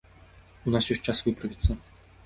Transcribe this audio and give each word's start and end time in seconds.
У 0.71 0.73
нас 0.77 0.89
ёсць 0.95 1.05
час 1.07 1.23
выправіцца. 1.31 1.81